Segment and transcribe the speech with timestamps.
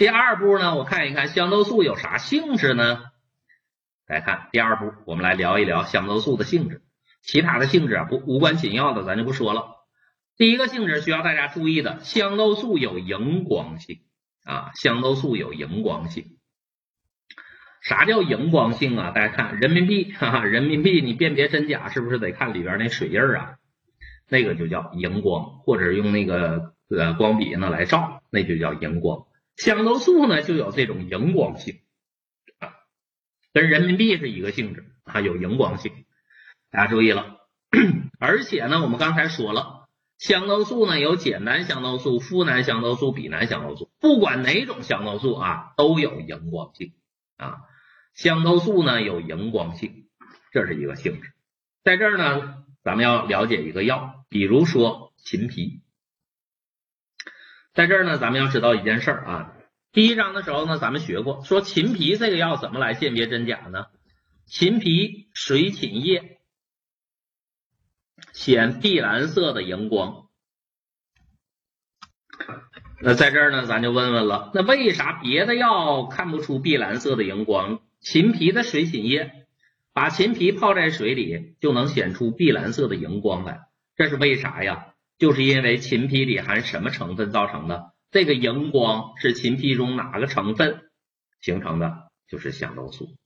[0.00, 3.02] 第二步呢，我看一看香豆素有啥性质呢？
[4.06, 6.80] 来看第二步，我们来聊一聊香豆素的性质。
[7.20, 9.76] 其他的性质啊，不无关紧要的，咱就不说了。
[10.38, 14.00] 第一个性质需要大家注意的，香豆素有荧光性
[14.42, 16.38] 啊，香豆素有荧光性。
[17.82, 19.10] 啥叫荧光性啊？
[19.10, 23.56] 大家看人民币，哈哈，人民币你辨别真假是不是得看里边那水印啊？
[24.30, 29.26] 那个就叫荧光，或者用那个呃光笔呢来照，那就叫荧光。
[29.62, 31.80] 香豆素呢就有这种荧光性
[32.58, 32.72] 啊，
[33.52, 35.92] 跟人民币是一个性质啊，有荧光性。
[36.70, 37.36] 大家注意了，
[38.18, 46.94] 而且呢，我们刚才说了，香豆素呢有简南香豆素、呋喃香豆素、吡喃香豆素，不管哪种香豆素啊，都有荧光性
[47.36, 47.58] 啊。
[48.14, 50.06] 香豆素呢有荧光性，
[50.52, 51.34] 这是一个性质。
[51.84, 55.82] 在这儿呢，咱们要了解一个药，比如说秦皮。
[57.72, 59.52] 在这儿呢，咱们要知道一件事儿啊。
[59.92, 63.86] 第一章的时候呢，咱们学过，说秦皮这个药怎么来鉴别真假呢？
[64.46, 66.38] 秦皮水芹叶。
[68.32, 70.28] 显碧蓝色的荧光，
[73.00, 77.80] 那在这儿呢，咱就问问了，那为啥别的药看不出碧蓝色的荧光？
[77.98, 79.46] 秦皮的水芹叶，
[79.92, 83.62] 把秦皮泡在水里就能显出碧蓝色的荧光来，
[83.96, 84.89] 这是为啥呀？
[85.20, 87.92] 就是因为秦皮里含什么成分造成的？
[88.10, 90.90] 这个荧光是秦皮中哪个成分
[91.42, 92.10] 形成的？
[92.26, 93.16] 就是香豆素，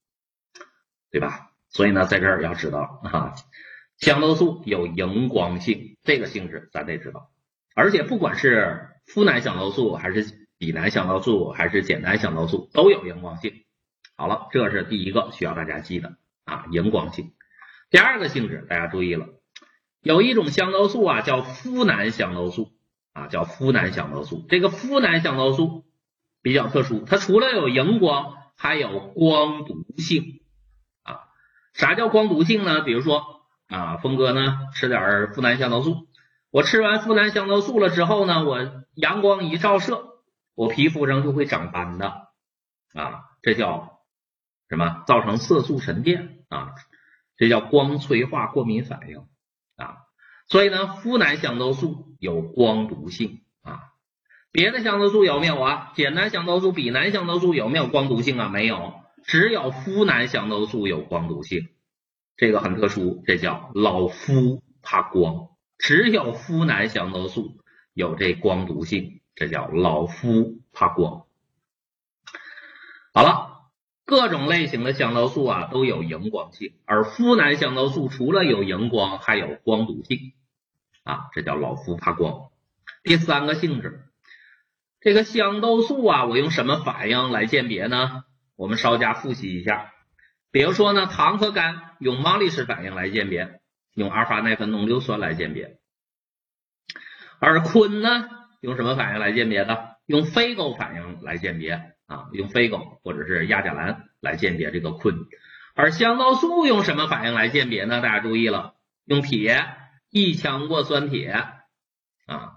[1.12, 1.52] 对吧？
[1.68, 3.34] 所以呢，在这儿要知道啊。
[3.98, 7.30] 香豆素有荧光性，这个性质咱得知道。
[7.76, 10.24] 而且不管是呋喃香豆素，还是
[10.58, 13.64] 吡喃香豆素，还是简单香豆素，都有荧光性。
[14.16, 17.34] 好了，这是第一个需要大家记的啊，荧光性。
[17.88, 19.28] 第二个性质大家注意了，
[20.04, 22.70] 有一种香豆素啊，叫呋喃香豆素
[23.12, 24.44] 啊，叫呋喃香豆素。
[24.48, 25.84] 这个呋喃香豆素
[26.42, 30.42] 比较特殊，它除了有荧光，还有光毒性
[31.02, 31.20] 啊。
[31.72, 32.82] 啥叫光毒性呢？
[32.82, 33.40] 比如说。
[33.66, 36.06] 啊，峰哥呢吃点呋喃香豆素，
[36.50, 40.20] 我吃完呋喃香豆素了之后呢，我阳光一照射，
[40.54, 42.28] 我皮肤上就会长斑的
[42.92, 44.02] 啊，这叫
[44.68, 45.02] 什么？
[45.06, 46.74] 造成色素沉淀啊，
[47.38, 49.26] 这叫光催化过敏反应
[49.76, 49.96] 啊。
[50.48, 53.80] 所以呢，呋喃香豆素有光毒性啊。
[54.52, 55.92] 别的香豆素有没有啊？
[55.96, 58.48] 简单香豆素、吡喃香豆素有没有光毒性啊？
[58.48, 61.68] 没有，只有呋喃香豆素有光毒性。
[62.36, 65.48] 这个很特殊，这叫老夫怕光，
[65.78, 67.60] 只有呋喃香豆素
[67.92, 71.26] 有这光毒性，这叫老夫怕光。
[73.12, 73.53] 好了，
[74.06, 80.34] 各种类型的香豆素啊都有荧光性，而呋喃香豆素除了有荧光，还有光毒性
[81.04, 82.50] 啊，这叫老夫怕光。
[83.02, 84.04] 第三个性质，
[85.00, 88.24] 这个香豆素啊，我用什么反应来鉴别呢？
[88.56, 89.92] 我们稍加复习一下。
[90.50, 93.60] 比如说呢，糖和苷用毛利式反应来鉴别，
[93.94, 95.78] 用阿尔法奈芬浓硫酸来鉴别；
[97.40, 98.28] 而醌呢，
[98.60, 99.96] 用什么反应来鉴别的？
[100.06, 105.26] 用非勾反应来鉴别啊，用非勾或者是亚甲蓝来鉴别这个醌。
[105.74, 108.00] 而香豆素用什么反应来鉴别呢？
[108.00, 109.64] 大家注意了，用铁，
[110.10, 111.30] 异羟铬酸铁
[112.26, 112.52] 啊，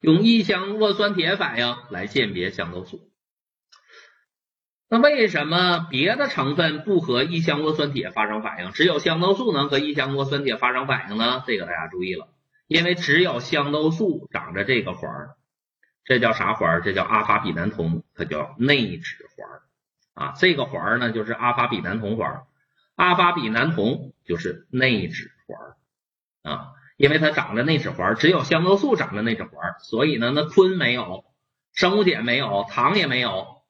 [0.00, 3.10] 用异羟铬酸铁反应来鉴别香豆素。
[4.92, 11.44] 那为什么别的成分不和异香铬酸铁发生反应，只有香豆素能和异香铬酸铁发生反应呢？
[11.46, 12.28] 这个大家注意了，
[12.66, 15.30] 因为只有香豆素长着这个环儿，
[16.04, 16.82] 这叫啥环？
[16.82, 19.00] 这叫阿法比南酮，它叫内酯
[19.36, 19.60] 环
[20.14, 20.34] 啊。
[20.38, 22.42] 这个环呢，就是阿法比南酮环，
[22.96, 26.72] 阿法比南酮就是内酯环啊。
[26.96, 31.24] 因为它长着内酯环，只有香豆素长着内酯环，所以呢，那醌没有，
[31.72, 33.62] 生物碱没有，糖也没有。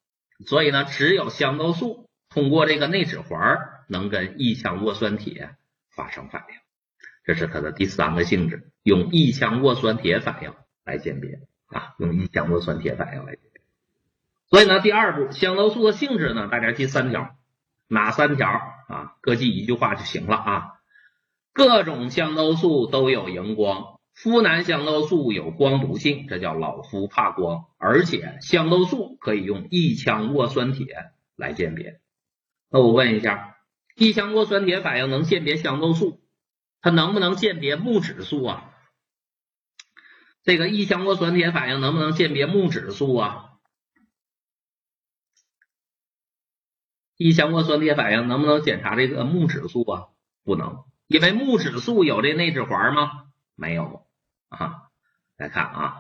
[0.46, 5.54] 所以呢，只有香豆素通过这个内酯环能跟异羟铬酸铁
[5.94, 6.56] 发生反应，
[7.22, 10.52] 这是它的第三个性质，用异羟铬酸铁反应
[10.84, 11.38] 来鉴别
[11.70, 13.36] 啊，用异羟铬酸铁反应来。
[14.48, 17.36] 所以呢，第二步香豆素的性质呢，大家记三条，
[17.88, 19.14] 哪三条啊？
[19.20, 20.72] 各记一句话就行了啊。
[21.52, 23.98] 各种香豆素都有荧光。
[24.22, 30.94] 呋喃香豆素有光毒性，这叫老夫怕光，而且香豆素可以用异羟铬酸铁
[31.36, 32.00] 来鉴别。
[32.70, 33.56] 那我问一下，
[33.94, 36.20] 异羟铬酸铁反应能鉴别香豆素，
[36.82, 38.69] 它能不能鉴别木质素啊？
[40.42, 43.46] 这个异羟铬酸铁反应能不能鉴别木质素啊？
[47.16, 50.08] 异羟铬酸铁反应能不能检查这个木质素啊？
[50.42, 53.26] 不能，因为木质素有这内酯环吗？
[53.54, 54.06] 没有。
[54.48, 54.88] 啊，
[55.36, 55.96] 来看啊，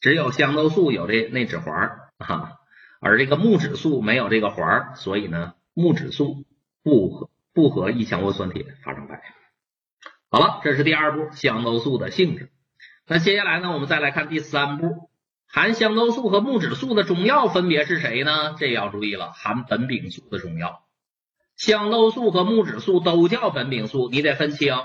[0.00, 2.56] 只有香豆素有这内酯环啊，
[3.00, 6.46] 而这个木质素没有这个环，所以呢，木质素
[6.82, 9.22] 不和不和异羟铂酸铁发生反应。
[10.30, 12.50] 好了，这是第二步香豆素的性质。
[13.12, 15.10] 那接下来呢，我们再来看第三步，
[15.48, 18.54] 含香豆素和木质素的中药分别是谁呢？
[18.56, 20.84] 这要注意了，含苯丙素的中药。
[21.56, 24.76] 香豆素和木质素都叫苯丙素，你得分清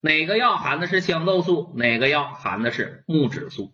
[0.00, 3.72] 哪个药含的是香豆素，哪个药含的是木质素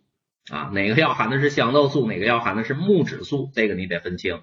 [0.51, 0.69] 啊？
[0.75, 3.51] 哪个药含的是香豆素，哪个药含的是木质素？
[3.55, 4.43] 这个你得分清。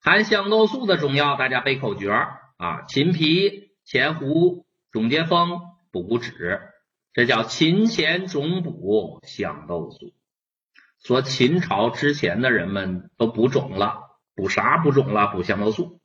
[0.00, 2.10] 含香豆素的中药，大家背口诀
[2.56, 4.64] 啊：秦皮、前胡。
[4.90, 5.60] 总结风、
[5.92, 6.62] 补骨脂，
[7.12, 10.12] 这叫秦前种补香豆素。
[11.02, 15.28] 说秦朝之前的人们都补种了，补啥补种了？
[15.28, 16.00] 补香豆素。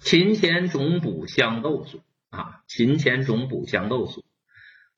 [0.00, 4.24] 秦前种补香豆素啊，秦前种补香豆素。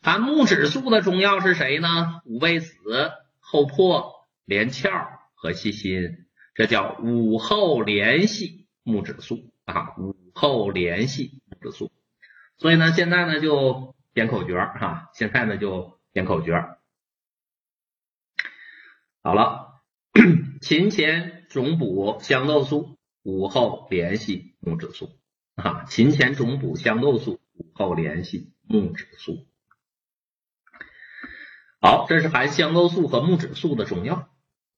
[0.00, 2.22] 含木质素的中药是谁呢？
[2.24, 4.14] 五味子、厚朴、
[4.44, 4.90] 连翘
[5.34, 11.92] 和细辛，这叫五后连系木质素啊，五后连系木质素。
[12.56, 16.54] 所以呢，现在呢就编口诀哈，现在呢就编口诀。
[19.22, 19.82] 好了，
[20.62, 25.10] 勤前总补香豆素，午后联系木质素
[25.54, 25.84] 啊。
[25.84, 29.46] 勤前总补香豆素，午后联系木质素。
[31.82, 34.30] 好，这是含香豆素和木质素的中药，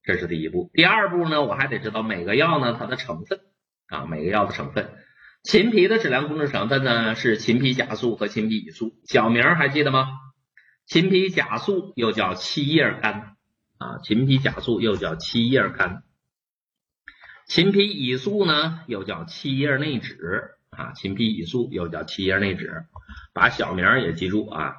[0.02, 0.69] 这是第一步。
[0.73, 3.41] 第二步呢，我还得知道每个药呢它的成分
[3.87, 4.99] 啊，每个药的成分。
[5.43, 10.08] 秦皮的质量控制成分呢是秦皮甲素和秦皮乙素，小名还记得吗？
[10.87, 13.37] 秦皮甲素又叫七叶苷
[13.79, 16.02] 啊，秦皮甲素又叫七叶苷。
[17.46, 20.17] 秦皮乙素呢又叫七叶内酯
[20.70, 22.84] 啊，秦皮乙素又叫七叶内酯，
[23.32, 24.75] 把小名也记住啊。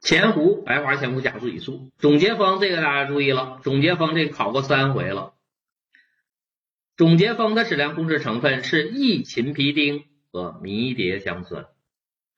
[0.00, 5.34] 前胡白花前胡甲素乙素，总结方这个大家注意了，总结方这考过三回了。
[6.98, 10.02] 总结方的质量控制成分是异秦皮丁
[10.32, 11.66] 和迷迭香酸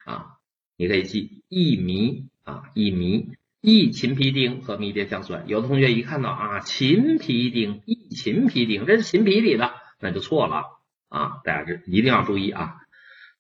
[0.04, 0.36] 啊，
[0.76, 3.30] 你可以记异迷啊，异迷
[3.62, 5.44] 异秦皮丁和迷迭香酸。
[5.48, 10.66] 有的同学一看到啊，秦皮丁、异秦皮丁，这是秦皮里的，那就错了
[11.08, 12.76] 啊，大家这一定要注意啊。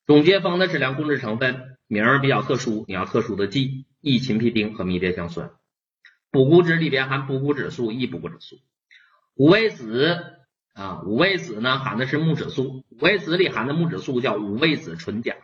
[0.06, 5.50] 总结方的质量控制成分名儿比较特殊，你要特殊的记异秦皮丁和迷迭香酸。
[6.30, 8.56] 补骨脂里边含补骨脂素、异补骨脂素，
[9.34, 10.38] 五味子。
[10.74, 15.36] 啊，五味子呢含的是木质素，五味子里含的木质素叫五味子醇钾。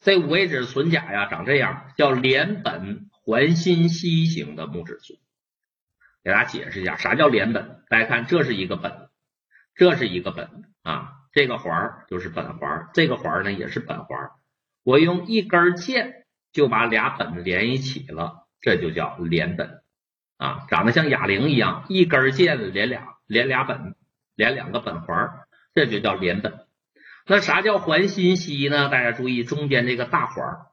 [0.00, 5.14] 这五味子醇钾呀，长这样，叫联苯环锌烯型的木质素。
[6.22, 7.80] 给大家解释一下，啥叫联苯？
[7.88, 9.08] 大家看，这是一个苯，
[9.74, 10.48] 这是一个苯
[10.82, 14.30] 啊，这个环儿就是苯环，这个环儿呢也是苯环。
[14.82, 19.80] 我用一根键就把俩苯连一起了，这就叫联苯
[20.38, 23.94] 啊，长得像哑铃一样，一根键连俩连俩苯。
[24.34, 25.30] 连两个苯环，
[25.74, 26.64] 这就叫联苯。
[27.26, 28.88] 那啥叫环锌烯呢？
[28.90, 30.66] 大家注意中间这个大环，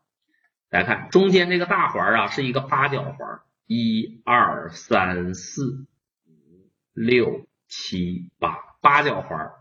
[0.69, 5.87] 大家看中间这个大环啊，是一个八角环，一二三四
[6.25, 9.51] 五六七八，八角环。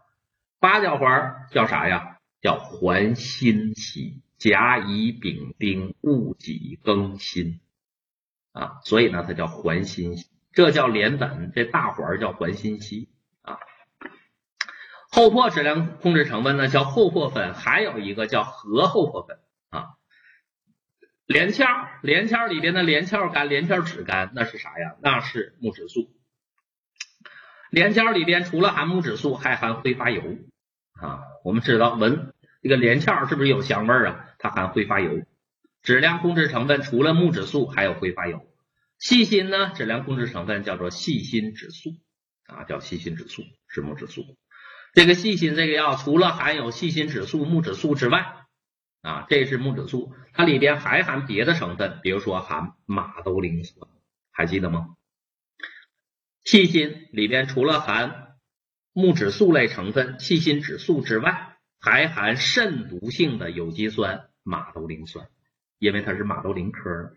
[0.59, 2.19] 八角环叫啥呀？
[2.43, 7.61] 叫环锌烯，甲乙丙丁戊己庚辛
[8.53, 11.53] 啊，所以呢，它叫环锌烯，这叫联苯。
[11.55, 13.09] 这大环叫环锌烯。
[15.11, 19.39] 厚朴质量控制成分呢叫厚朴粉，还有一个叫核厚破粉
[19.69, 19.89] 啊。
[21.27, 21.67] 连翘，
[22.03, 24.97] 连翘里边的连翘苷、连翘酯苷，那是啥呀？
[25.03, 26.11] 那是木质素。
[27.71, 30.23] 连翘里边除了含木质素，还含挥发油
[30.93, 31.21] 啊。
[31.45, 34.27] 我们知道闻这个连翘是不是有香味啊？
[34.39, 35.23] 它含挥发油。
[35.83, 38.47] 质量控制成分除了木质素，还有挥发油。
[38.99, 39.73] 细辛呢？
[39.75, 41.97] 质量控制成分叫做细辛指素
[42.47, 44.37] 啊，叫细辛指素，是木质素。
[44.93, 48.47] 这个细辛这个药除了含有细辛指素、木质素之外，
[49.03, 53.89] 啊，这是木质素，它里边还含别的成分，比如说含马兜铃酸，
[54.33, 54.97] 还记得吗？
[56.45, 58.37] 细辛里边除了含
[58.93, 65.29] 木质素类成分细辛指素之外，还含肾毒性的有机酸马兜铃酸，
[65.79, 67.15] 因为它是马兜铃科的。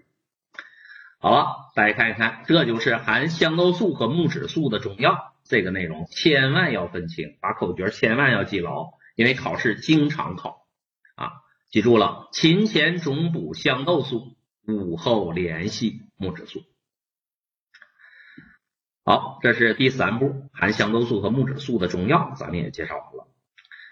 [1.23, 5.33] 好了，大家看一看，这就是含香豆素和木质素的中药。
[5.45, 10.67] 这个内容千万要分清，把口诀千万要记牢，因为考试经常考
[11.15, 11.31] 啊！
[11.71, 14.35] 记住了，勤前总补香豆素，
[14.67, 16.59] 午后联系木质素。
[19.05, 23.27] 好，这是第三步，含香豆素和木质素的中药，咱们也介绍完了。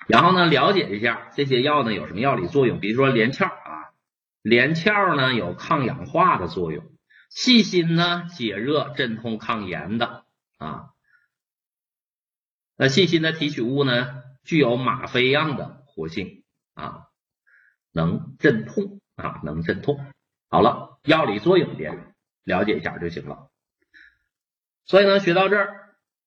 [0.06, 3.94] 然后呢，了解一下这些药呢有什么药理作用，比如说连翘啊，
[4.42, 6.91] 连翘呢有抗氧化的作用，
[7.32, 10.26] 细辛呢，解热镇痛抗炎的
[10.58, 10.90] 啊。
[12.76, 17.08] 那细辛的提取物呢，具有吗啡样的活性啊，
[17.92, 20.06] 能镇痛啊，能镇痛。
[20.50, 23.50] 好了，药理作用点了解一下就行了。
[24.86, 25.78] 所以呢，学到这儿。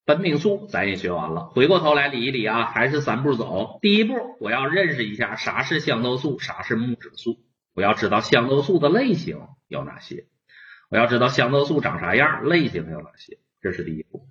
[0.07, 3.79] 苯丙素咱也学完了，回过头来理一理啊，还是三步走。
[3.81, 7.43] 第一步，我要认识一下啥是香豆素，啥是木质素。
[7.73, 10.27] 我要知道香豆素的类型有哪些，
[10.91, 14.29] 我要知道香豆素长啥样，类型有哪些，这是第一步。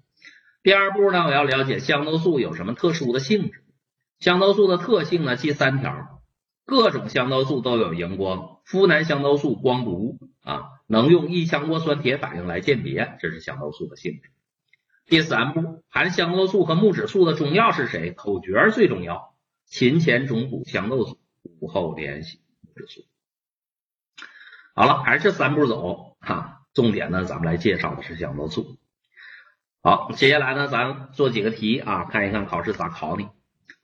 [0.62, 3.64] 第二步呢，我要了解香豆素有什么特殊的性质。
[4.20, 6.22] 香豆素的特性呢，记三条：
[6.66, 14.30] 各种香豆素都有荧光，呋喃香豆素光毒啊，能用异羟氪酸铁反应来鉴别，这是香豆素的性质。
[15.06, 18.14] 第三步，含香豆素和木质素的中药是谁？
[18.14, 21.20] 口诀最重要：勤前中补香豆素，
[21.60, 23.02] 午后联系木质素。
[24.74, 26.62] 好了，还是三步走哈。
[26.74, 28.80] 重点呢，咱们来介绍的是香豆素。
[29.84, 33.28] 好，接下来呢，咱做几个题啊，看一看考试咋考你。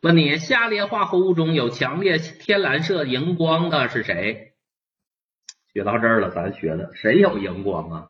[0.01, 4.53] 问你下列化合物中有强烈天蓝色荧光的是谁？
[5.71, 8.09] 学到这儿了，咱学的谁有荧光啊？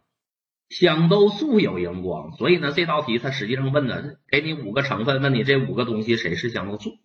[0.70, 7.00] 香豆素有荧光，所以呢，这道题它实际上问的，给你五个成分，问你这五个东西谁是香豆素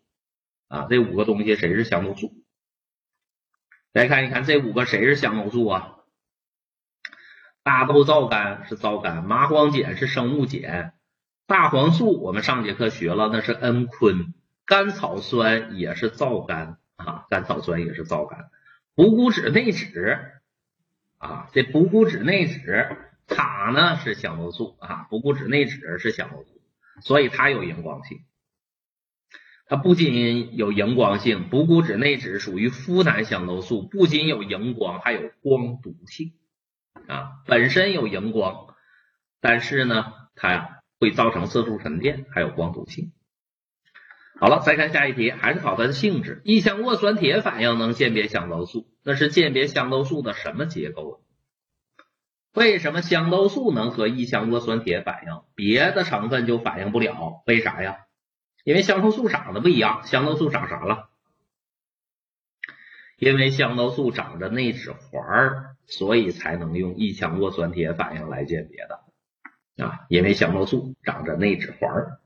[0.68, 0.86] 啊？
[0.88, 2.30] 这五个东西谁是香豆素？
[3.92, 5.93] 来看一看这五个谁是香豆素啊？
[7.64, 10.92] 大豆皂苷是皂苷，麻黄碱是生物碱，
[11.46, 14.32] 大黄素我们上节课学了，那是蒽醌，
[14.64, 18.50] 甘草酸也是皂苷啊，甘草酸也是皂苷，
[18.94, 20.18] 补骨脂内酯
[21.18, 22.96] 啊，这补骨脂内酯。
[23.26, 26.60] 它呢是香豆素啊，补骨脂内酯是香豆素，
[27.00, 28.20] 所以它有荧光性。
[29.66, 36.34] 它不仅有荧光性，补骨脂内酯属于呋喃香豆素，不仅有荧光，还有光毒性
[37.08, 37.42] 啊。
[37.46, 38.74] 本身有荧光，
[39.40, 43.12] 但是呢，它呀会造成色素沉淀，还有光毒性。
[44.40, 46.42] 好了，再看下一题，还是考它的性质。
[46.44, 51.16] 异羟氪酸铁反应能鉴别香豆素，那是鉴别香豆素的什么结构啊？
[52.52, 57.42] 为什么香豆素能和异羟氪酸铁反应，别的成分就反应不了？
[57.46, 57.98] 为啥呀？
[58.64, 60.04] 因为香豆素长得不一样。
[60.04, 61.10] 香豆素长啥了？
[63.16, 70.06] 因为香豆素长着内酯环儿，所以才能用异羟氪酸铁反应来鉴别的啊。
[70.08, 72.18] 因为香豆素长着内酯环。